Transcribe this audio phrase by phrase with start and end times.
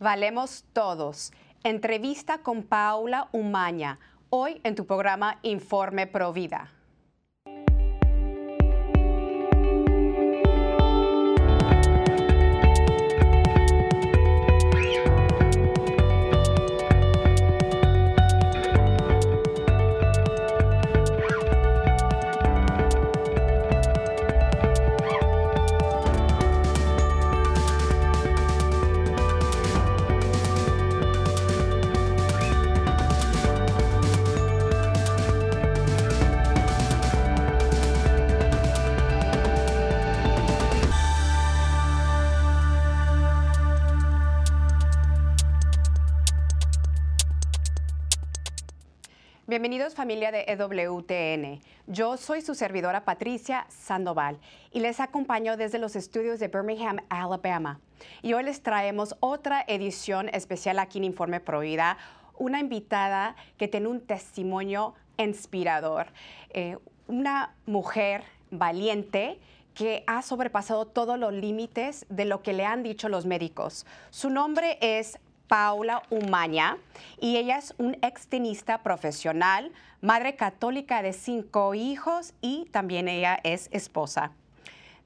[0.00, 1.30] Valemos todos.
[1.62, 3.98] Entrevista con Paula Umaña,
[4.30, 6.70] hoy en tu programa Informe Provida.
[49.90, 51.60] Bienvenidos familia de EWTN.
[51.88, 54.38] Yo soy su servidora Patricia Sandoval
[54.70, 57.80] y les acompaño desde los estudios de Birmingham, Alabama.
[58.22, 61.98] Y hoy les traemos otra edición especial aquí en Informe Provida,
[62.38, 66.06] una invitada que tiene un testimonio inspirador,
[66.50, 66.76] eh,
[67.08, 69.40] una mujer valiente
[69.74, 73.86] que ha sobrepasado todos los límites de lo que le han dicho los médicos.
[74.10, 75.18] Su nombre es
[75.50, 76.78] Paula Umaña
[77.20, 83.68] y ella es un extenista profesional, madre católica de cinco hijos y también ella es
[83.72, 84.30] esposa.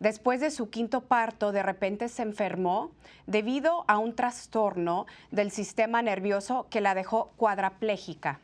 [0.00, 2.90] Después de su quinto parto, de repente se enfermó
[3.26, 8.40] debido a un trastorno del sistema nervioso que la dejó cuadraplégica.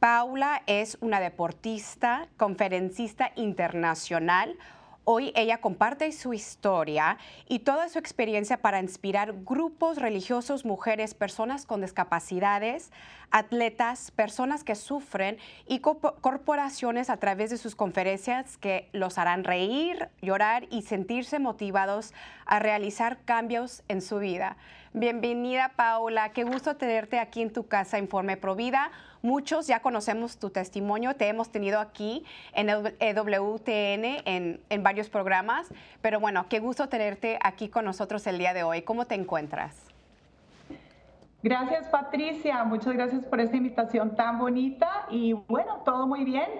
[0.00, 4.58] Paula es una deportista, conferencista internacional,
[5.04, 11.66] Hoy ella comparte su historia y toda su experiencia para inspirar grupos religiosos, mujeres, personas
[11.66, 12.92] con discapacidades,
[13.32, 20.08] atletas, personas que sufren y corporaciones a través de sus conferencias que los harán reír,
[20.20, 22.12] llorar y sentirse motivados
[22.46, 24.56] a realizar cambios en su vida.
[24.94, 28.90] Bienvenida Paula, qué gusto tenerte aquí en tu casa Informe Provida.
[29.22, 35.72] Muchos ya conocemos tu testimonio, te hemos tenido aquí en EWTN en, en varios programas,
[36.02, 38.82] pero bueno, qué gusto tenerte aquí con nosotros el día de hoy.
[38.82, 39.74] ¿Cómo te encuentras?
[41.42, 46.50] Gracias Patricia, muchas gracias por esta invitación tan bonita y bueno, todo muy bien.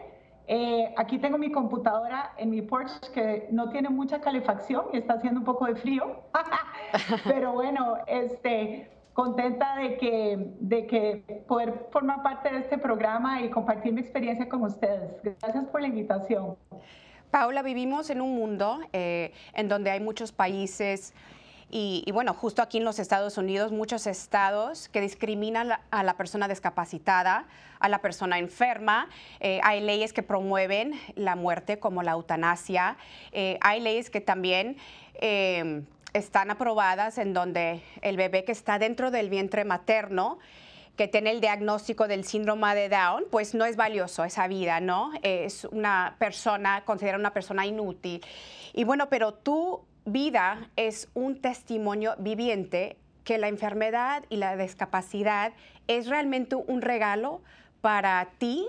[0.48, 5.14] Eh, aquí tengo mi computadora en mi porch que no tiene mucha calefacción y está
[5.14, 6.22] haciendo un poco de frío,
[7.24, 13.50] pero bueno, este, contenta de que, de que poder formar parte de este programa y
[13.50, 15.20] compartir mi experiencia con ustedes.
[15.22, 16.56] Gracias por la invitación.
[17.30, 21.14] Paula, vivimos en un mundo eh, en donde hay muchos países
[21.74, 26.46] y, bueno, justo aquí en los Estados Unidos, muchos estados que discriminan a la persona
[26.46, 27.46] discapacitada,
[27.80, 29.08] a la persona enferma.
[29.40, 32.98] Eh, hay leyes que promueven la muerte, como la eutanasia.
[33.32, 34.76] Eh, hay leyes que también
[35.14, 40.40] em, están aprobadas en donde el bebé que está dentro del vientre materno
[40.98, 45.10] que tiene el diagnóstico del síndrome de Down, pues no es valioso esa vida, ¿no?
[45.22, 48.22] Es una persona, considera una persona inútil.
[48.74, 55.52] Y bueno, pero tú vida es un testimonio viviente que la enfermedad y la discapacidad
[55.86, 57.40] es realmente un regalo
[57.80, 58.66] para ti,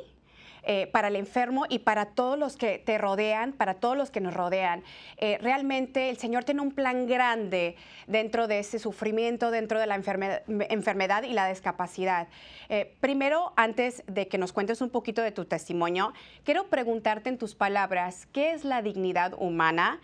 [0.65, 4.21] eh, para el enfermo y para todos los que te rodean, para todos los que
[4.21, 4.81] nos rodean.
[5.17, 7.75] Eh, realmente el Señor tiene un plan grande
[8.07, 12.27] dentro de ese sufrimiento, dentro de la enfermedad y la discapacidad.
[12.69, 16.13] Eh, primero, antes de que nos cuentes un poquito de tu testimonio,
[16.45, 19.99] quiero preguntarte en tus palabras, ¿qué es la dignidad humana?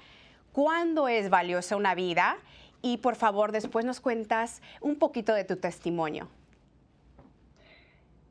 [0.60, 2.36] Cuándo es valiosa una vida
[2.82, 6.28] y por favor después nos cuentas un poquito de tu testimonio.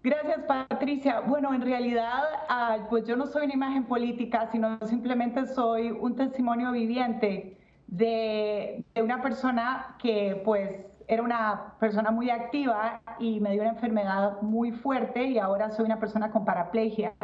[0.03, 1.21] Gracias, Patricia.
[1.21, 6.17] Bueno, en realidad, ah, pues yo no soy una imagen política, sino simplemente soy un
[6.17, 7.57] testimonio viviente
[7.87, 13.71] de, de, una persona que pues era una persona muy activa y me dio una
[13.71, 17.15] enfermedad muy fuerte y ahora soy una persona con paraplegia.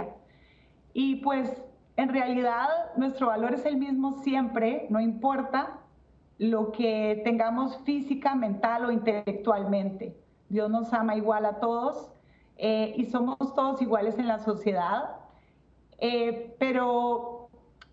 [0.94, 1.62] Y pues
[1.96, 5.78] en realidad nuestro valor es el mismo siempre, no importa
[6.38, 10.16] lo que tengamos física, mental o intelectualmente.
[10.48, 12.10] Dios nos ama igual a todos
[12.56, 15.16] eh, y somos todos iguales en la sociedad.
[15.98, 17.48] Eh, pero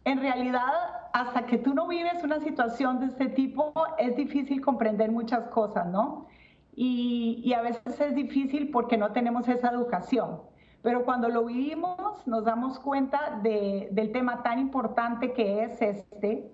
[0.05, 0.73] en realidad,
[1.13, 5.85] hasta que tú no vives una situación de este tipo, es difícil comprender muchas cosas,
[5.85, 6.25] ¿no?
[6.73, 10.41] Y, y a veces es difícil porque no tenemos esa educación.
[10.81, 16.51] Pero cuando lo vivimos nos damos cuenta del tema tan importante que es este.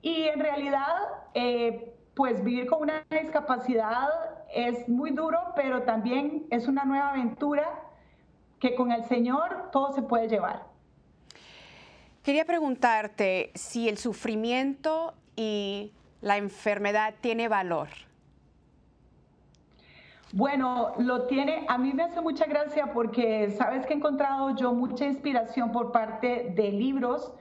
[0.00, 0.96] Y en realidad,
[1.34, 4.08] eh, pues vivir con una discapacidad
[4.54, 7.68] es muy duro, pero también es una nueva aventura
[8.58, 10.64] que con el Señor todo se puede llevar.
[12.22, 15.92] Quería preguntarte si el sufrimiento y
[16.22, 17.88] la enfermedad tiene valor.
[20.32, 24.72] Bueno, lo tiene, a mí me hace mucha gracia porque sabes que he encontrado yo
[24.72, 27.32] mucha inspiración por parte de libros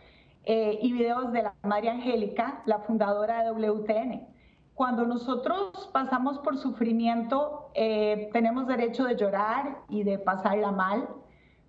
[0.43, 4.27] eh, y videos de la Madre Angélica, la fundadora de WTN.
[4.75, 11.09] Cuando nosotros pasamos por sufrimiento, eh, tenemos derecho de llorar y de pasarla mal,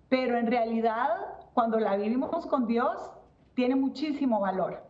[0.09, 1.09] pero en realidad
[1.55, 2.95] cuando la vivimos con Dios,
[3.55, 4.83] tiene muchísimo valor.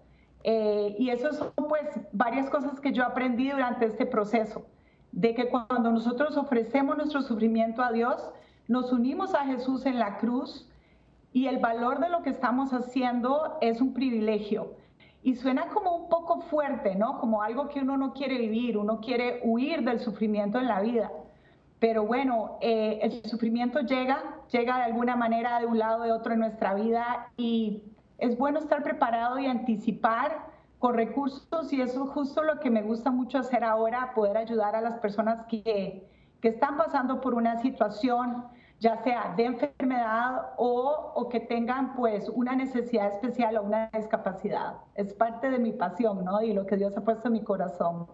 [0.44, 4.66] Eh, y eso son pues varias cosas que yo aprendí durante este proceso
[5.12, 8.30] de que cuando nosotros ofrecemos nuestro sufrimiento a Dios,
[8.68, 10.68] nos unimos a Jesús en la cruz
[11.34, 14.74] y el valor de lo que estamos haciendo es un privilegio.
[15.24, 17.20] Y suena como un poco fuerte, ¿no?
[17.20, 21.12] Como algo que uno no quiere vivir, uno quiere huir del sufrimiento en la vida.
[21.80, 26.12] Pero bueno, eh, el sufrimiento llega, llega de alguna manera de un lado o de
[26.12, 27.84] otro en nuestra vida y
[28.18, 30.48] es bueno estar preparado y anticipar
[30.80, 34.76] con recursos y eso es justo lo que me gusta mucho hacer ahora, poder ayudar
[34.76, 36.08] a las personas que,
[36.42, 38.46] que están pasando por una situación,
[38.80, 44.76] ya sea de enfermedad o, o, que tengan pues una necesidad especial o una discapacidad.
[44.94, 46.42] Es parte de mi pasión, ¿no?
[46.44, 48.08] Y lo que Dios ha puesto en mi corazón.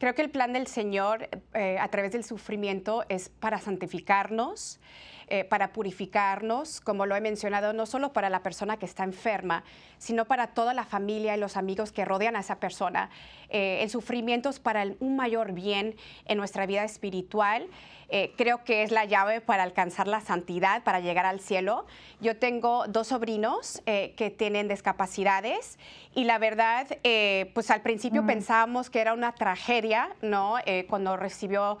[0.00, 4.80] Creo que el plan del Señor eh, a través del sufrimiento es para santificarnos,
[5.28, 9.62] eh, para purificarnos, como lo he mencionado, no solo para la persona que está enferma,
[9.98, 13.10] sino para toda la familia y los amigos que rodean a esa persona.
[13.50, 17.68] Eh, el sufrimiento es para un mayor bien en nuestra vida espiritual
[18.12, 21.86] eh, creo que es la llave para alcanzar la santidad, para llegar al cielo.
[22.20, 25.78] Yo tengo dos sobrinos eh, que tienen discapacidades
[26.12, 28.26] y la verdad, eh, pues al principio mm.
[28.26, 30.56] pensábamos que era una tragedia, ¿no?
[30.88, 31.78] cuando recibió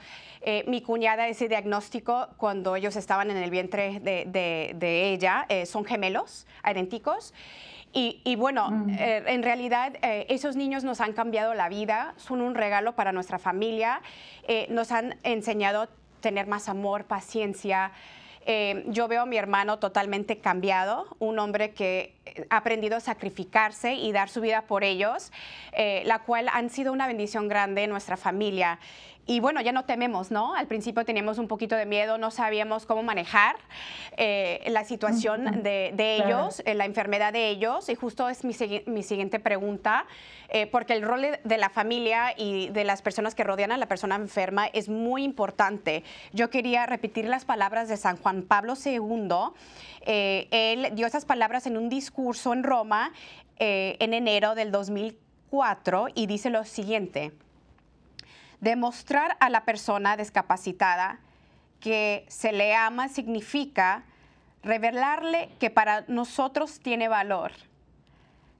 [0.66, 7.34] mi cuñada ese diagnóstico, cuando ellos estaban en el vientre de, ella, son gemelos, idénticos.
[7.92, 8.96] Y, bueno, mm.
[8.98, 14.00] en realidad esos niños nos han cambiado la vida, son un regalo para nuestra familia,
[14.68, 15.88] nos han enseñado
[16.20, 17.92] tener más amor, paciencia.
[18.46, 22.14] Eh, yo veo a mi hermano totalmente cambiado, un hombre que
[22.50, 25.32] aprendido a sacrificarse y dar su vida por ellos,
[25.72, 28.78] eh, la cual han sido una bendición grande en nuestra familia.
[29.26, 30.56] Y bueno, ya no tememos, ¿no?
[30.56, 33.56] Al principio teníamos un poquito de miedo, no sabíamos cómo manejar
[34.16, 37.88] eh, la situación de, ellos, la enfermedad de ellos.
[37.90, 38.56] Y justo es mi,
[38.86, 40.06] mi siguiente pregunta,
[40.72, 44.16] porque el rol de la familia y de las personas que rodean a la persona
[44.16, 46.02] enferma es muy importante.
[46.32, 49.28] Yo quería repetir las palabras de San Juan Pablo II.
[50.06, 53.14] él dio esas palabras en un discurso curso en Roma
[53.58, 57.32] eh, en enero del 2004 y dice lo siguiente,
[58.60, 61.20] demostrar a la persona discapacitada
[61.80, 64.04] que se le ama significa
[64.62, 67.52] revelarle que para nosotros tiene valor.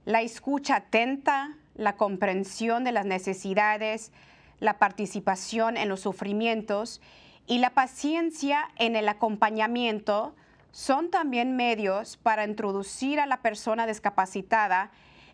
[0.06, 4.10] La escucha atenta, la comprensión de las necesidades,
[4.58, 7.02] la participación en los sufrimientos
[7.46, 10.34] y la paciencia en el acompañamiento
[10.72, 14.90] son también medios para introducir a la persona discapacitada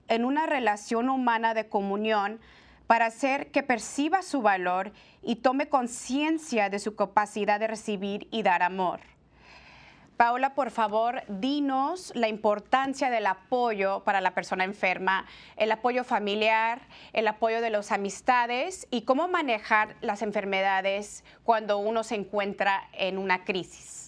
[0.08, 2.40] en una relación humana de comunión
[2.86, 4.92] para hacer que perciba su valor
[5.22, 9.00] y tome conciencia de su capacidad de recibir y dar amor.
[10.16, 16.80] Paula, por favor, dinos la importancia del apoyo para la persona enferma, el apoyo familiar,
[17.12, 23.18] el apoyo de las amistades y cómo manejar las enfermedades cuando uno se encuentra en
[23.18, 24.05] una crisis.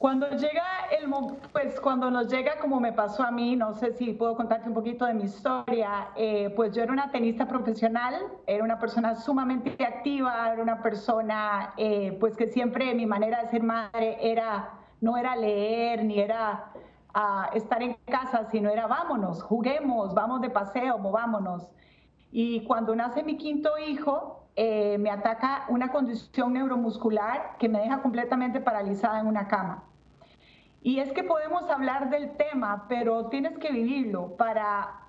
[0.00, 0.64] Cuando llega
[0.98, 1.12] el,
[1.52, 4.74] pues cuando nos llega como me pasó a mí, no sé si puedo contarte un
[4.74, 8.14] poquito de mi historia, eh, pues yo era una tenista profesional,
[8.46, 13.50] era una persona sumamente activa, era una persona eh, pues que siempre mi manera de
[13.50, 14.70] ser madre era,
[15.02, 16.72] no era leer ni era
[17.12, 21.68] ah, estar en casa, sino era vámonos, juguemos, vamos de paseo, movámonos.
[22.32, 28.00] Y cuando nace mi quinto hijo, eh, me ataca una condición neuromuscular que me deja
[28.00, 29.89] completamente paralizada en una cama.
[30.82, 35.00] Y es que podemos hablar del tema, pero tienes que vivirlo para,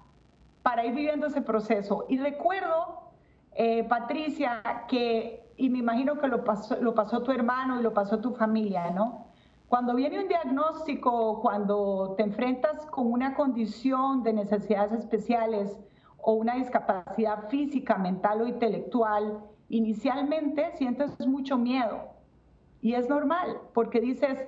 [0.63, 2.05] para ir viviendo ese proceso.
[2.09, 3.11] Y recuerdo,
[3.53, 7.93] eh, Patricia, que, y me imagino que lo pasó, lo pasó tu hermano y lo
[7.93, 9.27] pasó tu familia, ¿no?
[9.69, 15.79] Cuando viene un diagnóstico, cuando te enfrentas con una condición de necesidades especiales
[16.17, 22.09] o una discapacidad física, mental o intelectual, inicialmente sientes mucho miedo.
[22.81, 24.45] Y es normal, porque dices,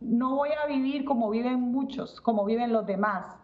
[0.00, 3.38] no voy a vivir como viven muchos, como viven los demás.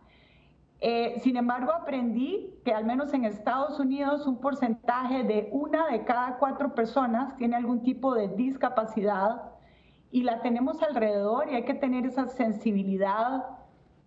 [0.80, 6.04] Eh, sin embargo, aprendí que al menos en Estados Unidos un porcentaje de una de
[6.04, 9.42] cada cuatro personas tiene algún tipo de discapacidad
[10.10, 13.44] y la tenemos alrededor y hay que tener esa sensibilidad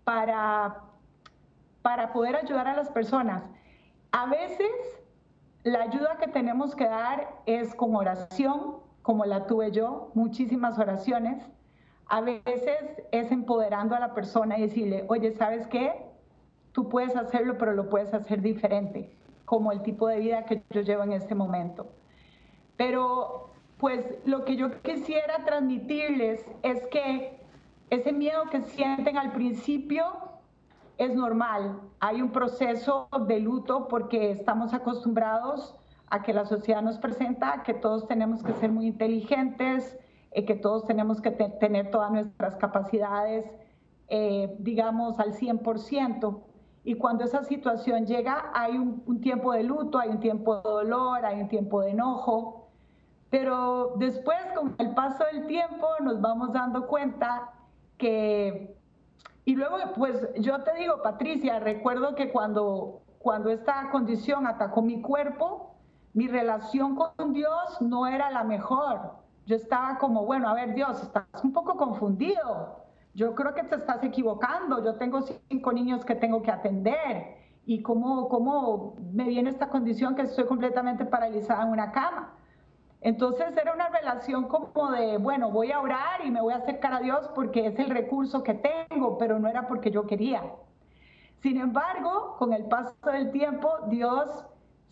[0.03, 0.83] para,
[1.81, 3.43] para poder ayudar a las personas.
[4.11, 4.71] A veces
[5.63, 11.43] la ayuda que tenemos que dar es con oración, como la tuve yo, muchísimas oraciones.
[12.09, 15.93] A veces es empoderando a la persona y decirle, oye, ¿sabes qué?
[16.71, 19.11] Tú puedes hacerlo, pero lo puedes hacer diferente,
[19.45, 21.87] como el tipo de vida que yo llevo en este momento.
[22.77, 27.39] Pero pues lo que yo quisiera transmitirles es que
[27.89, 30.05] ese miedo que sienten al principio
[30.97, 31.79] es normal.
[31.99, 35.75] Hay un proceso de luto porque estamos acostumbrados
[36.09, 39.97] a que la sociedad nos presenta que todos tenemos que ser muy inteligentes,
[40.31, 43.45] eh, que todos tenemos que tener todas nuestras capacidades,
[44.09, 46.43] eh, digamos, al 100%.
[46.83, 51.25] Y cuando esa situación llega, hay un, tiempo de luto, hay un tiempo de dolor,
[51.25, 52.69] hay un tiempo de enojo.
[53.29, 57.51] Pero después, con el paso del tiempo, nos vamos dando cuenta
[57.97, 58.77] que...
[59.43, 65.01] Y luego, pues yo te digo, Patricia, recuerdo que cuando, cuando esta condición atacó mi
[65.01, 65.75] cuerpo,
[66.13, 69.26] mi relación con Dios no era la mejor.
[69.47, 72.83] Yo estaba como, bueno, a ver, Dios, estás un poco confundido.
[73.13, 74.83] Yo creo que te estás equivocando.
[74.83, 77.37] Yo tengo cinco niños que tengo que atender.
[77.65, 82.33] ¿Y cómo, cómo me viene esta condición que estoy completamente paralizada en una cama?
[82.99, 86.93] Entonces era una relación como de, bueno, voy a orar y me voy a acercar
[86.93, 90.43] a Dios porque es el recurso que tengo, pero no era porque yo quería.
[91.41, 94.45] Sin embargo, con el paso del tiempo, Dios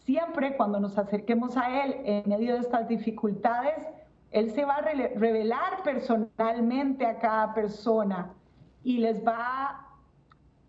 [0.05, 3.85] siempre cuando nos acerquemos a Él en medio de estas dificultades,
[4.31, 8.33] Él se va a revelar personalmente a cada persona
[8.83, 9.87] y les va,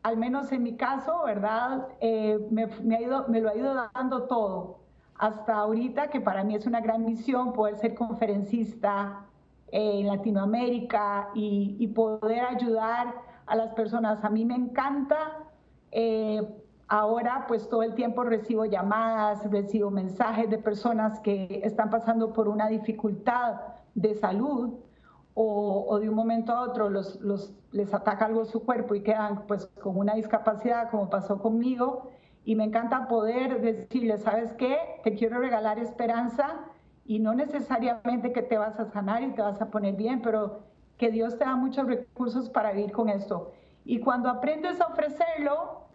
[0.02, 1.88] al menos en mi caso, ¿verdad?
[2.00, 2.66] Eh, me,
[3.40, 4.80] lo ha ido dando todo.
[5.18, 9.26] Hasta ahorita, que para mí es una gran misión poder ser conferencista
[9.68, 13.14] en Latinoamérica y, poder ayudar
[13.46, 14.24] a las personas.
[14.24, 15.38] A mí me encanta
[15.90, 16.42] eh,
[16.88, 22.48] Ahora pues todo el tiempo recibo llamadas, recibo mensajes de personas que están pasando por
[22.48, 23.60] una dificultad
[23.94, 24.74] de salud
[25.34, 29.98] o, de un momento a otro les ataca algo su cuerpo y quedan pues con
[29.98, 32.10] una discapacidad como pasó conmigo.
[32.44, 34.78] Y me encanta poder decirles, ¿sabes qué?
[35.02, 36.60] Te quiero regalar esperanza
[37.04, 40.60] y no necesariamente que te vas a sanar y te vas a poner bien, pero
[40.96, 43.52] que Dios te da muchos recursos para vivir con esto.
[43.84, 45.85] Y cuando aprendes a ofrecerlo,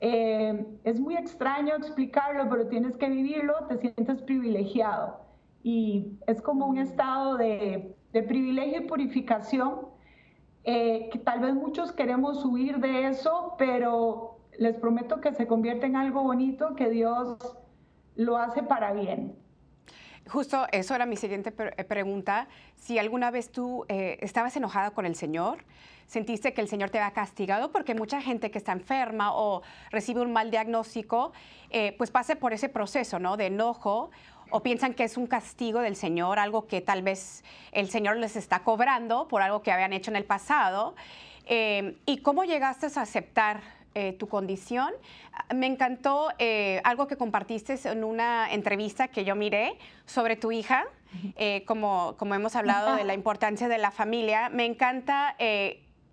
[0.00, 5.20] eh, es muy extraño explicarlo, pero tienes que vivirlo, te sientes privilegiado.
[5.62, 9.88] Y es como un estado de, privilegio y purificación,
[10.64, 15.86] eh, que tal vez muchos queremos huir de eso, pero les prometo que se convierte
[15.86, 17.56] en algo bonito, que Dios
[18.14, 19.39] lo hace para bien.
[20.30, 22.46] Justo eso era mi siguiente pregunta.
[22.76, 25.64] Si alguna vez tú eh, estabas enojada con el Señor,
[26.06, 30.20] sentiste que el Señor te había castigado, porque mucha gente que está enferma o recibe
[30.20, 31.32] un mal diagnóstico,
[31.70, 33.36] eh, pues pasa por ese proceso, ¿no?
[33.36, 34.10] De enojo
[34.50, 38.36] o piensan que es un castigo del Señor, algo que tal vez el Señor les
[38.36, 40.94] está cobrando por algo que habían hecho en el pasado.
[41.46, 44.92] Eh, ¿Y cómo llegaste a aceptar eh, tu condición?
[45.54, 46.28] Me encantó
[46.84, 50.84] algo que compartiste en una entrevista que yo miré sobre tu hija,
[51.66, 54.48] como, como hemos hablado de la importancia de la familia.
[54.48, 55.36] Me encanta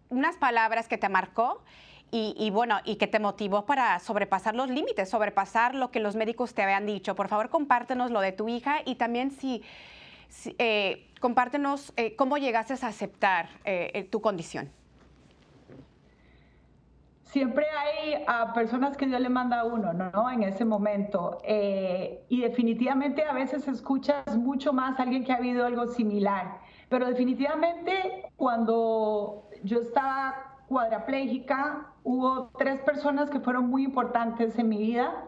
[0.09, 1.61] unas palabras que te marcó
[2.09, 6.53] y, bueno, y que te motivó para sobrepasar los límites, sobrepasar lo que los médicos
[6.53, 7.15] te habían dicho.
[7.15, 9.61] Por favor, compártenos lo de tu hija y también si,
[10.57, 14.71] eh, compártenos eh, cómo llegaste a aceptar eh, tu condición.
[17.27, 20.31] Siempre hay personas que Dios le manda a uno, ¿no?
[20.31, 21.39] En ese momento.
[21.45, 26.59] y definitivamente a veces escuchas mucho más a alguien que ha habido algo similar.
[26.89, 34.77] Pero definitivamente cuando yo estaba cuadraplégica, hubo tres personas que fueron muy importantes en mi
[34.77, 35.25] vida.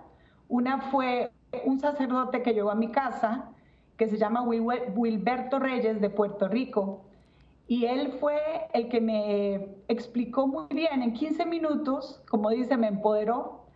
[0.47, 1.31] Una fue
[1.65, 3.49] un sacerdote que llegó a mi casa,
[3.97, 7.08] que se llama Wilberto Reyes de Puerto Rico.
[7.69, 8.41] Y él fue
[8.73, 13.67] el que me explicó muy bien en 15 minutos, como dice, me empoderó,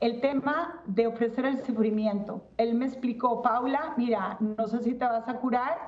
[0.00, 2.42] el tema de ofrecer el sufrimiento.
[2.56, 5.78] Él me explicó, Paula, mira, no sé si te vas a curar,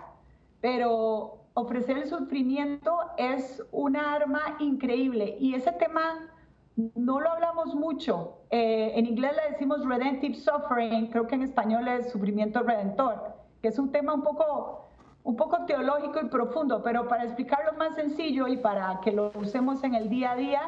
[0.61, 6.31] pero ofrecer el sufrimiento es una arma increíble y ese tema
[6.77, 8.39] no lo hablamos mucho.
[8.51, 13.67] Eh, en inglés le decimos redemptive suffering, creo que en español es sufrimiento redentor, que
[13.67, 14.92] es un tema un poco,
[15.25, 19.85] un poco teológico y profundo, pero para explicarlo más sencillo y para que lo usemos
[19.85, 20.61] en el día a día,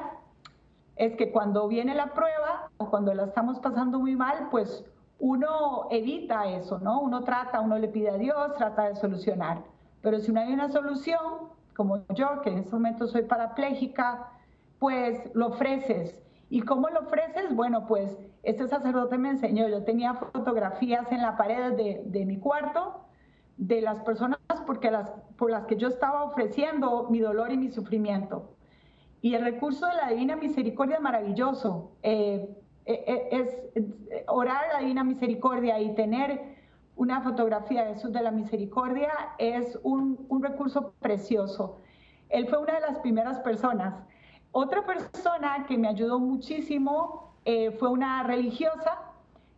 [0.96, 4.84] es que cuando viene la prueba o cuando la estamos pasando muy mal, pues
[5.18, 7.00] uno evita eso, ¿no?
[7.00, 9.62] Uno trata, uno le pide a Dios, trata de solucionar.
[10.02, 14.28] Pero si no hay una solución, como yo, que en este momento soy parapléjica,
[14.78, 16.20] pues lo ofreces.
[16.48, 17.54] ¿Y cómo lo ofreces?
[17.56, 22.38] Bueno, pues este sacerdote me enseñó, yo tenía fotografías en la pared de, de mi
[22.38, 23.04] cuarto
[23.56, 27.70] de las personas porque las, por las que yo estaba ofreciendo mi dolor y mi
[27.70, 28.54] sufrimiento.
[29.20, 31.92] Y el recurso de la Divina Misericordia es maravilloso.
[32.02, 32.48] Eh,
[32.84, 36.54] eh, eh, es, orar a la Divina Misericordia y tener
[36.96, 41.80] una fotografía de Jesús de la Misericordia es un, un recurso precioso.
[42.28, 43.94] Él fue una de las primeras personas.
[44.52, 47.34] Otra persona que me ayudó muchísimo
[47.78, 49.13] fue una religiosa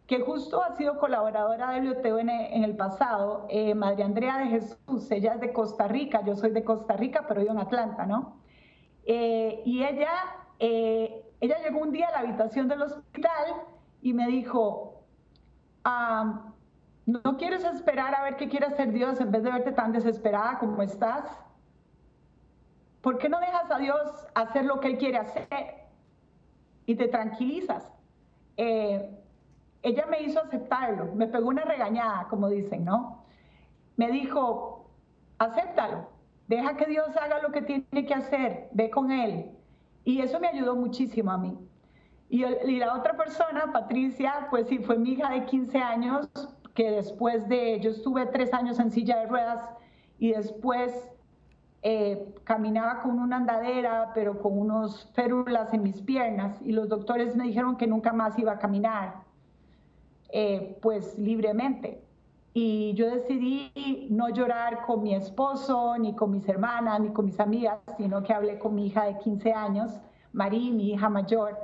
[0.07, 5.11] que justo ha sido colaboradora de WTO en, el pasado, eh, Madre Andrea de Jesús,
[5.11, 8.37] ella es de Costa Rica, yo soy de Costa Rica, pero yo en Atlanta, ¿no?
[9.05, 10.13] Eh, y ella,
[10.61, 13.55] eh, ella llegó un día a la habitación del hospital
[14.01, 15.03] y me dijo,
[15.83, 16.53] ah,
[17.05, 20.61] ¿no quieres esperar a ver qué quiere hacer Dios en vez de verte tan desesperada
[20.61, 21.25] como estás?
[23.01, 25.49] ¿Por qué no dejas a Dios hacer lo que Él quiere hacer
[26.87, 27.93] y te tranquilizas?
[29.87, 33.23] Ella me hizo aceptarlo, me pegó una regañada, como dicen, ¿no?
[33.97, 34.91] Me dijo,
[35.39, 36.09] acéptalo,
[36.49, 39.53] deja que Dios haga lo que tiene que hacer, ve con Él.
[40.05, 41.57] Y eso me ayudó muchísimo a mí.
[42.29, 42.41] Y,
[42.79, 46.29] la otra persona, Patricia, pues sí, fue mi hija de 15 años,
[46.75, 49.71] que después de, yo estuve tres años en silla de ruedas
[50.19, 51.13] y después
[51.83, 57.37] eh, caminaba con una andadera, pero con unos férulas en mis piernas y los doctores
[57.37, 59.26] me dijeron que nunca más iba a caminar.
[60.31, 62.03] Eh, pues libremente.
[62.53, 67.39] Y yo decidí no llorar con mi esposo, ni con mis hermanas, ni con mis
[67.39, 69.91] amigas, sino que hablé con mi hija de 15 años,
[70.33, 71.59] Marí, mi hija mayor,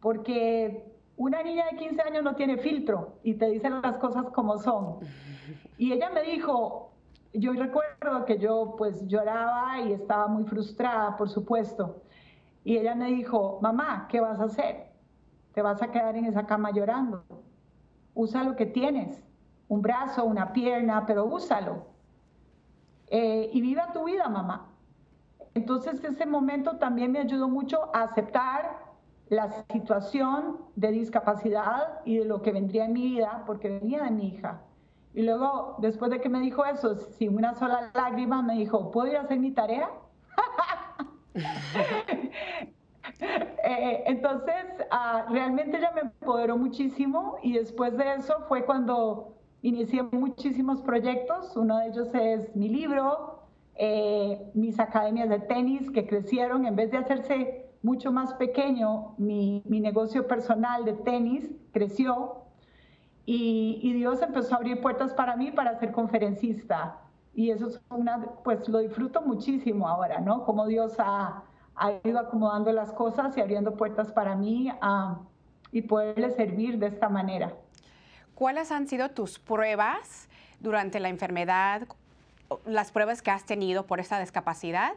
[0.00, 0.84] porque
[1.16, 4.98] una niña de 15 años no tiene filtro y te dice las cosas como son.
[5.78, 6.90] Y ella me dijo,
[7.34, 12.02] yo recuerdo que yo pues lloraba y estaba muy frustrada, por supuesto.
[12.64, 14.86] Y ella me dijo, mamá, ¿qué vas a hacer?
[15.52, 17.24] ¿Te vas a quedar en esa cama llorando?
[18.16, 19.22] Usa lo que tienes,
[19.68, 21.86] un brazo, una pierna, pero úsalo.
[23.08, 24.72] Eh, y viva tu vida, mamá.
[25.54, 28.78] Entonces ese momento también me ayudó mucho a aceptar
[29.28, 34.10] la situación de discapacidad y de lo que vendría en mi vida, porque venía de
[34.10, 34.62] mi hija.
[35.14, 39.08] Y luego, después de que me dijo eso, sin una sola lágrima, me dijo, ¿puedo
[39.08, 39.90] ir a hacer mi tarea?
[43.68, 50.04] Eh, entonces, ah, realmente ella me empoderó muchísimo y después de eso fue cuando inicié
[50.04, 51.56] muchísimos proyectos.
[51.56, 53.40] Uno de ellos es mi libro,
[53.74, 56.64] eh, mis academias de tenis que crecieron.
[56.64, 62.42] En vez de hacerse mucho más pequeño, mi, negocio personal de tenis creció
[63.24, 67.00] y, y, Dios empezó a abrir puertas para mí para ser conferencista.
[67.34, 70.44] Y eso es una, pues lo disfruto muchísimo ahora, ¿no?
[70.44, 71.42] Como Dios ha
[71.76, 75.18] ha ido acomodando las cosas y abriendo puertas para mí ah,
[75.72, 77.54] y poderle servir de esta manera.
[78.34, 80.28] ¿Cuáles han sido tus pruebas
[80.60, 81.86] durante la enfermedad,
[82.64, 84.92] las pruebas que has tenido por esta discapacidad?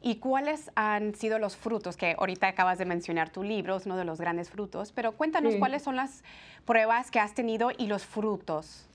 [0.00, 1.96] ¿Y cuáles han sido los frutos?
[1.96, 5.56] Que ahorita acabas de mencionar tu libro, es uno de los grandes frutos, pero cuéntanos
[5.56, 6.22] cuáles son las
[6.66, 8.86] pruebas que has tenido y los frutos.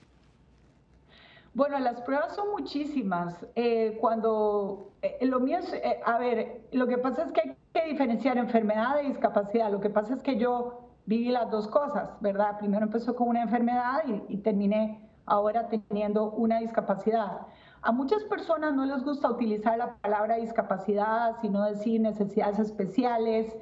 [1.52, 3.34] Bueno, las pruebas son muchísimas.
[3.56, 7.56] Eh, cuando eh, lo mío es, eh, a ver, lo que pasa es que hay
[7.74, 9.70] que diferenciar enfermedad de discapacidad.
[9.70, 12.58] Lo que pasa es que yo viví las dos cosas, ¿verdad?
[12.58, 17.46] Primero empezó con una enfermedad y, terminé ahora teniendo una discapacidad.
[17.82, 23.56] A muchas personas no les gusta utilizar la palabra discapacidad, sino decir necesidades especiales.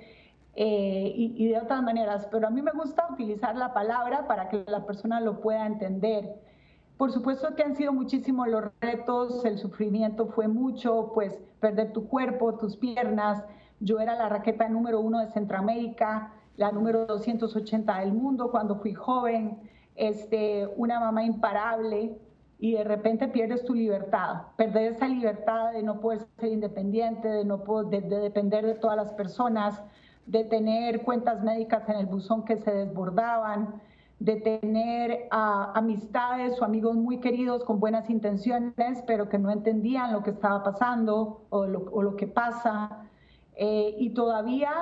[0.55, 4.64] y, y, de otras maneras, pero a mí me gusta utilizar la palabra para que
[4.66, 6.48] la persona lo pueda entender.
[6.99, 12.09] Por supuesto que han sido muchísimos los retos, el sufrimiento fue mucho, pues perder tu
[12.09, 13.45] cuerpo, tus piernas.
[13.79, 18.95] Yo era la raqueta número uno de Centroamérica, la número 280 del mundo cuando fui
[18.95, 19.59] joven,
[19.95, 22.19] este, una mamá imparable
[22.59, 27.45] y de repente pierdes tu libertad, perder esa libertad de no poder ser independiente, de
[27.45, 29.81] no poder, de depender de todas las personas,
[30.27, 33.81] de tener cuentas médicas en el buzón que se desbordaban,
[34.19, 40.23] de tener amistades o amigos muy queridos con buenas intenciones, pero que no entendían lo
[40.23, 43.05] que estaba pasando o lo, que pasa.
[43.55, 44.73] Eh, y todavía,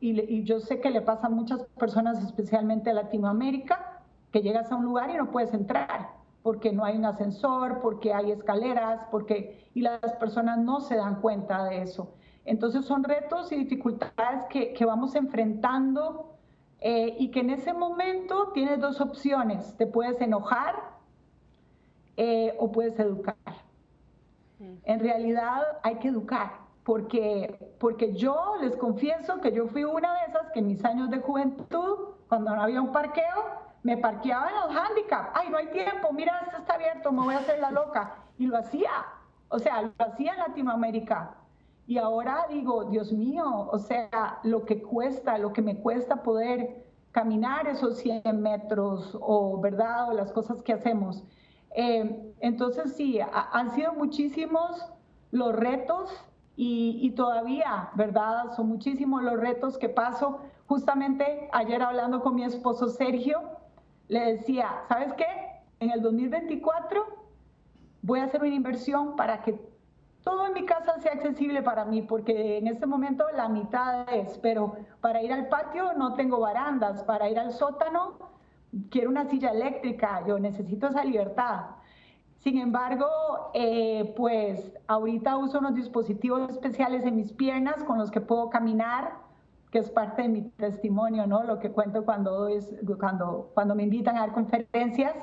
[0.00, 4.76] y, yo sé que le pasa a muchas personas, especialmente en Latinoamérica, que llegas a
[4.76, 6.08] un lugar y no puedes entrar
[6.42, 11.20] porque no hay un ascensor, porque hay escaleras, porque y las personas no se dan
[11.20, 12.14] cuenta de eso.
[12.44, 16.31] Entonces son retos y dificultades que, que vamos enfrentando
[16.84, 20.74] eh, y que en ese momento tienes dos opciones, te puedes enojar
[22.16, 23.36] eh, o puedes educar.
[24.58, 30.26] En realidad hay que educar, porque, porque yo les confieso que yo fui una de
[30.28, 34.54] esas que en mis años de juventud, cuando no había un parqueo, me parqueaba en
[34.56, 35.30] los handicaps.
[35.34, 38.16] Ay, no hay tiempo, mira, esto está abierto, me voy a hacer la loca.
[38.38, 38.90] Y lo hacía,
[39.48, 41.34] o sea, lo hacía en Latinoamérica.
[41.86, 46.84] Y ahora digo, Dios mío, o sea, lo que cuesta, lo que me cuesta poder
[47.10, 50.12] caminar esos 100 metros o, ¿verdad?
[50.12, 51.24] Las cosas que hacemos.
[51.74, 54.86] Eh, entonces, sí, han sido muchísimos
[55.30, 56.10] los retos
[56.56, 58.52] y, todavía, ¿verdad?
[58.54, 60.40] Son muchísimos los retos que paso.
[60.66, 63.40] Justamente ayer hablando con mi esposo Sergio,
[64.08, 65.26] le decía, ¿sabes qué?
[65.80, 67.04] En el 2024
[68.02, 69.58] voy a hacer una inversión para que
[70.22, 74.38] todo en mi casa sea accesible para mí, porque en este momento la mitad es,
[74.38, 78.32] pero para ir al patio no tengo barandas, para ir al sótano
[78.90, 81.66] quiero una silla eléctrica, yo necesito esa libertad.
[82.38, 83.06] Sin embargo,
[83.54, 89.12] eh, pues ahorita uso unos dispositivos especiales en mis piernas con los que puedo caminar,
[89.70, 91.44] que es parte de mi testimonio, ¿no?
[91.44, 95.14] Lo que cuento cuando, es, cuando, cuando me invitan a dar conferencias.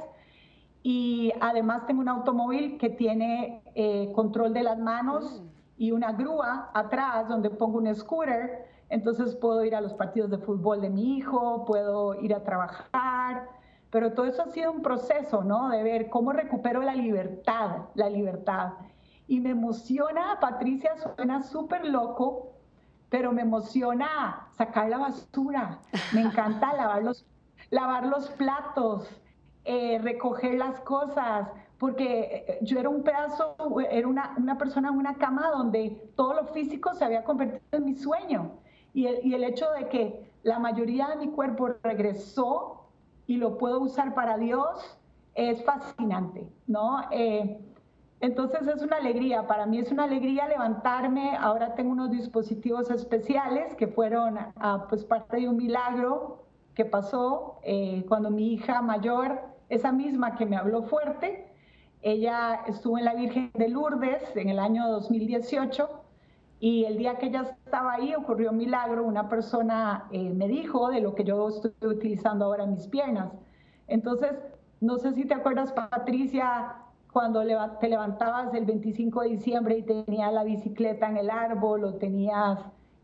[0.82, 5.44] Y además tengo un automóvil que tiene eh, control de las manos
[5.78, 8.65] y una grúa atrás donde pongo un scooter.
[8.89, 13.48] Entonces puedo ir a los partidos de fútbol de mi hijo, puedo ir a trabajar,
[13.92, 15.70] pero todo eso ha sido un proceso, ¿no?
[15.70, 18.74] De ver cómo recupero la libertad, la libertad.
[19.28, 22.54] Y me emociona, Patricia, suena súper loco,
[23.10, 25.80] pero me emociona sacar la basura.
[26.13, 27.26] Me encanta lavar los,
[27.70, 29.10] lavar los platos,
[29.65, 33.56] eh, recoger las cosas, porque eh, yo era un pedazo,
[33.89, 37.86] era una, una, persona en una cama donde todo lo físico se había convertido en
[37.86, 38.52] mi sueño.
[38.93, 42.86] Y el, y el hecho de que la mayoría de mi cuerpo regresó
[43.28, 45.00] y lo puedo usar para Dios,
[45.36, 47.02] es fascinante, ¿no?
[47.12, 47.60] Eh,
[48.22, 53.76] entonces es una alegría, para mí es una alegría levantarme, ahora tengo unos dispositivos especiales
[53.76, 56.43] que fueron a, pues parte de un milagro
[56.80, 61.52] que pasó eh, cuando mi hija mayor, esa misma que me habló fuerte,
[62.02, 65.89] ella estuvo en la Virgen de Lourdes en el año 2018
[66.62, 70.88] y el día que ella estaba ahí ocurrió un milagro, una persona eh, me dijo
[70.88, 73.34] de lo que yo estoy utilizando ahora mis piernas.
[73.88, 74.32] Entonces,
[74.80, 76.78] no sé si te acuerdas, Patricia,
[77.12, 77.44] cuando
[77.82, 82.58] te levantabas el 25 de diciembre y tenías la bicicleta en el árbol o tenías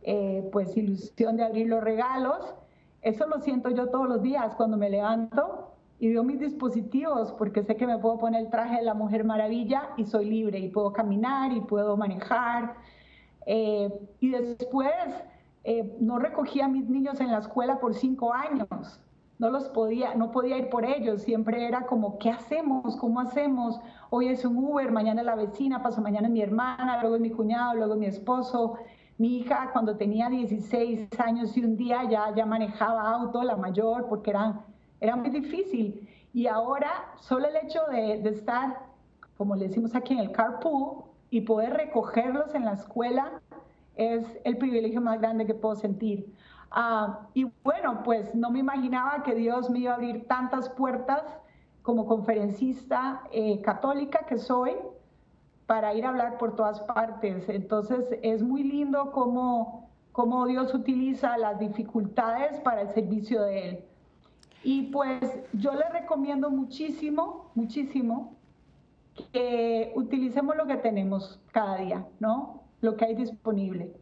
[0.03, 2.55] eh, pues ilusión de abrir los regalos.
[3.05, 7.61] Eso lo siento yo todos los días cuando me levanto y veo mis dispositivos porque
[7.61, 10.69] sé que me puedo poner el traje de la Mujer Maravilla y soy libre y
[10.69, 12.73] puedo caminar y puedo manejar
[13.45, 14.89] eh, y después
[15.65, 18.99] eh, no recogía a mis niños en la escuela por cinco años.
[19.37, 21.21] No los podía, no podía ir por ellos.
[21.21, 22.95] Siempre era como, ¿qué hacemos?
[22.95, 23.79] ¿Cómo hacemos?
[24.09, 27.29] Hoy es un Uber, mañana la vecina, paso mañana es mi hermana, luego es mi
[27.29, 28.77] cuñado, luego mi esposo.
[29.17, 34.07] Mi hija cuando tenía 16 años y un día ya, ya manejaba auto, la mayor,
[34.09, 34.61] porque era,
[34.99, 36.07] era muy difícil.
[36.33, 38.77] Y ahora solo el hecho de, estar,
[39.37, 43.41] como le decimos aquí en el carpool, y poder recogerlos en la escuela
[43.95, 46.33] es el privilegio más grande que puedo sentir.
[46.71, 51.23] Ah, y bueno, pues no me imaginaba que Dios me iba a abrir tantas puertas
[51.81, 54.73] como conferencista eh, católica que soy
[55.65, 57.49] para ir a hablar por todas partes.
[57.49, 63.85] Entonces es muy lindo cómo, cómo Dios utiliza las dificultades para el servicio de Él.
[64.63, 65.21] Y pues
[65.53, 68.35] yo le recomiendo muchísimo, muchísimo
[69.31, 72.63] que utilicemos lo que tenemos cada día, ¿no?
[72.81, 73.93] Lo que hay disponible.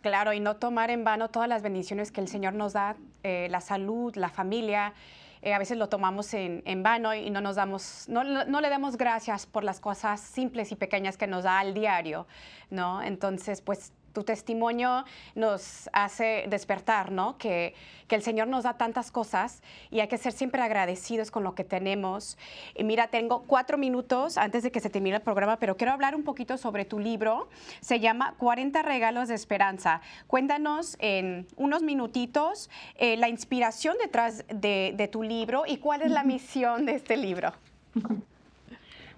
[0.00, 3.48] Claro, y no tomar en vano todas las bendiciones que el Señor nos da, eh,
[3.50, 4.94] la salud, la familia.
[5.42, 8.96] Eh, a veces lo tomamos en, vano y no nos damos, no, no, le damos
[8.96, 12.26] gracias por las cosas simples y pequeñas que nos da al diario,
[12.70, 13.02] ¿no?
[13.02, 17.38] Entonces, pues tu testimonio nos hace despertar, ¿no?
[17.38, 17.74] Que,
[18.06, 21.54] que, el Señor nos da tantas cosas y hay que ser siempre agradecidos con lo
[21.54, 22.38] que tenemos.
[22.74, 26.14] Y mira, tengo cuatro minutos antes de que se termine el programa, pero quiero hablar
[26.14, 27.48] un poquito sobre tu libro.
[27.80, 30.00] Se llama 40 regalos de esperanza.
[30.26, 36.10] Cuéntanos en unos minutitos eh, la inspiración detrás de, de tu libro y cuál es
[36.10, 37.52] la misión de este libro.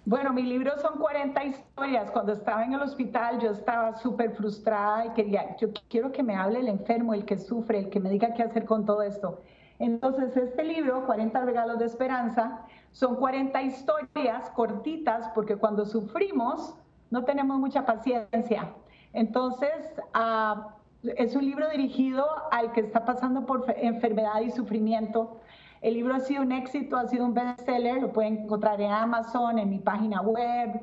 [0.06, 2.10] Bueno, mi libro son 40 historias.
[2.10, 6.34] Cuando estaba en el hospital yo estaba súper frustrada y quería, yo quiero que me
[6.34, 9.42] hable el enfermo, el que sufre, el que me diga qué hacer con todo esto.
[9.78, 16.74] Entonces, este libro, 40 regalos de esperanza, son 40 historias cortitas porque cuando sufrimos
[17.10, 18.72] no tenemos mucha paciencia.
[19.12, 19.70] Entonces,
[20.14, 25.40] ah, es un libro dirigido al que está pasando por enfermedad y sufrimiento
[25.80, 29.58] el libro ha sido un éxito, ha sido un bestseller, lo pueden encontrar en Amazon,
[29.58, 30.80] en mi página web.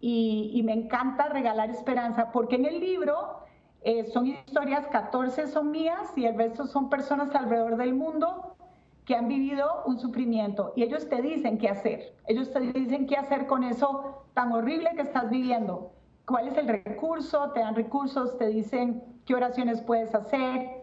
[0.00, 3.42] y, me encanta regalar esperanza, porque en el libro
[3.84, 8.56] eh, son historias, 14 son mías y el resto son personas alrededor del mundo
[9.04, 13.16] que han vivido un sufrimiento y ellos te dicen qué hacer, ellos te dicen qué
[13.16, 15.90] hacer con eso tan horrible que estás viviendo,
[16.26, 20.81] cuál es el recurso, te dan recursos, te dicen qué oraciones puedes hacer,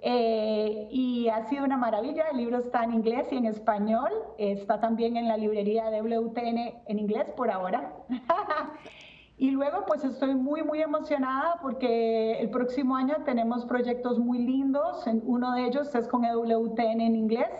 [0.00, 4.78] eh, y ha sido una maravilla, el libro está en inglés y en español, está
[4.80, 7.92] también en la librería de WTN en inglés por ahora.
[9.38, 15.04] y luego pues estoy muy muy emocionada porque el próximo año tenemos proyectos muy lindos,
[15.24, 17.50] uno de ellos es con WTN en inglés,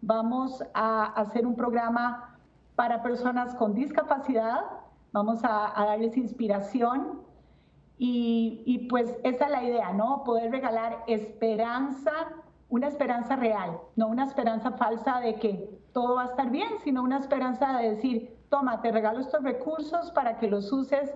[0.00, 2.38] vamos a hacer un programa
[2.74, 4.60] para personas con discapacidad,
[5.12, 7.20] vamos a, a darles inspiración
[7.98, 10.24] y, pues esa es la idea, ¿no?
[10.24, 12.12] Poder regalar esperanza,
[12.68, 17.02] una esperanza real, no una esperanza falsa de que todo va a estar bien, sino
[17.02, 21.14] una esperanza de decir, toma, te regalo estos recursos para que los uses,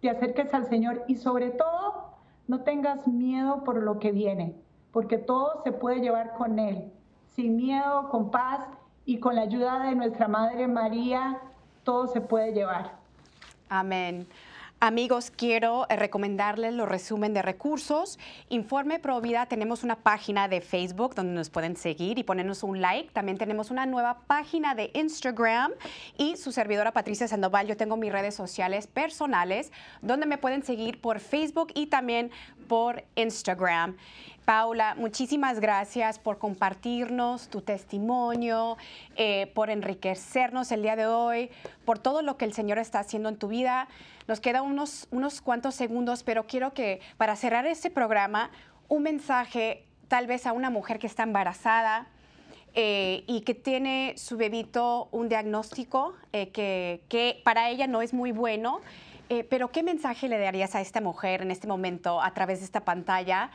[0.00, 2.14] te acerques al Señor y sobre todo
[2.46, 4.54] no tengas miedo por lo que viene,
[4.92, 6.92] porque todo se puede llevar con Él,
[7.26, 8.60] sin miedo, con paz
[9.04, 11.38] y con la ayuda de nuestra Madre María,
[11.82, 12.92] todo se puede llevar.
[13.68, 14.26] Amén.
[14.80, 18.16] Amigos, quiero eh, recomendarles los resumen de recursos.
[18.48, 22.80] Informe Pro Vida, tenemos una página de Facebook donde nos pueden seguir y ponernos un
[22.80, 23.10] like.
[23.10, 25.72] También tenemos una nueva página de Instagram
[26.16, 27.66] y su servidora Patricia Sandoval.
[27.66, 32.30] Yo tengo mis redes sociales personales donde me pueden seguir por Facebook y también
[32.68, 33.96] por Instagram.
[34.48, 38.78] Paula, muchísimas gracias por compartirnos tu testimonio,
[39.14, 41.50] eh, por enriquecernos el día de hoy,
[41.84, 43.88] por todo lo que el Señor está haciendo en tu vida.
[44.26, 48.50] Nos quedan unos, unos cuantos segundos, pero quiero que para cerrar este programa,
[48.88, 52.06] un mensaje tal vez a una mujer que está embarazada,
[52.74, 58.14] eh, y que tiene su bebito un diagnóstico eh, que, que, para ella no es
[58.14, 58.80] muy bueno.
[59.50, 62.84] Pero ¿qué mensaje le darías a esta mujer en este momento a través de esta
[62.84, 63.50] pantalla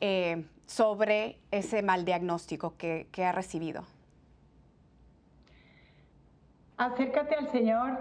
[0.00, 3.84] eh, sobre ese mal diagnóstico que, ha recibido?
[6.76, 7.98] Acércate al Señor,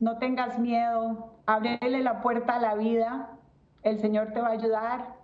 [0.00, 3.30] no tengas miedo, ábrele la puerta a la vida,
[3.82, 5.14] el Señor te va a ayudar.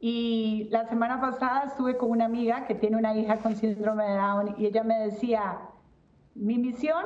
[0.00, 4.16] Y la semana pasada estuve con una amiga que tiene una hija con síndrome de
[4.16, 5.58] Down y ella me decía,
[6.34, 7.04] mi misión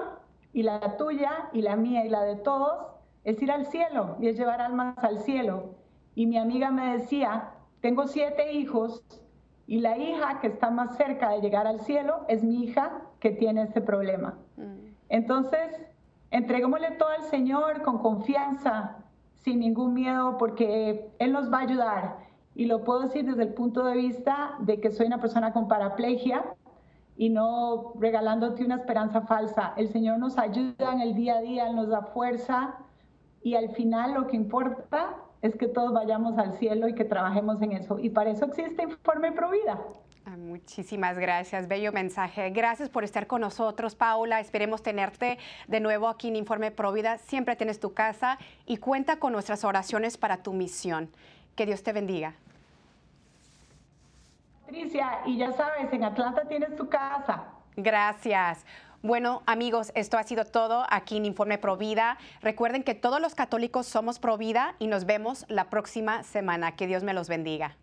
[0.53, 2.98] y la tuya y la mía y la de todos
[3.29, 5.75] es ir al cielo y es llevar almas al cielo.
[6.14, 7.51] Y mi amiga me decía,
[7.83, 9.05] tengo siete hijos
[9.67, 13.31] y la hija que está más cerca de llegar al cielo es mi hija que
[13.33, 14.38] tiene este problema.
[14.57, 14.95] Mm.
[15.11, 15.61] Entonces,
[16.31, 18.97] entreguémosle todo al Señor con confianza,
[19.35, 22.17] sin ningún miedo, porque Él nos va a ayudar.
[22.55, 25.69] Y lo puedo decir desde el punto de vista de que soy una persona con
[25.69, 26.47] paraplegia
[27.19, 29.75] y no regalándote una esperanza falsa.
[29.77, 32.79] El Señor nos ayuda en el día a día, nos da fuerza
[33.42, 37.62] y al final lo que importa es que todos vayamos al cielo y que trabajemos
[37.62, 37.98] en eso.
[37.98, 39.79] Y para eso existe Informe Provida.
[40.27, 42.51] Ah, muchísimas gracias, bello mensaje.
[42.51, 44.40] Gracias por estar con nosotros, Paula.
[44.40, 47.18] Esperemos tenerte de nuevo aquí en Informe Provida.
[47.18, 51.09] Siempre tienes tu casa y cuenta con nuestras oraciones para tu misión.
[51.57, 52.35] Que Dios te bendiga.
[54.66, 57.44] Patricia, y ya sabes, en Atlanta tienes tu casa.
[57.74, 58.66] Gracias.
[59.03, 62.19] Bueno, amigos, esto ha sido todo aquí en Informe Provida.
[62.43, 66.75] Recuerden que todos los católicos somos Provida y nos vemos la próxima semana.
[66.75, 67.77] Que Dios me los bendiga.